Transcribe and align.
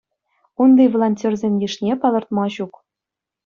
Унти 0.61 0.83
волонтерсен 0.95 1.53
йышне 1.67 1.93
палӑртма 2.05 2.45
ҫук. 2.59 2.73